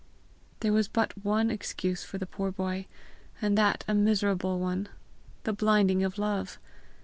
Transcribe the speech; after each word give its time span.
There 0.61 0.73
was 0.73 0.87
but 0.87 1.13
one 1.23 1.51
excuse 1.51 2.03
for 2.03 2.17
the 2.17 2.25
poor 2.25 2.51
boy 2.51 2.87
and 3.39 3.55
that 3.55 3.85
a 3.87 3.93
miserable 3.93 4.57
one: 4.59 4.89
the 5.43 5.53
blinding 5.53 6.03
of 6.03 6.17
love! 6.17 6.57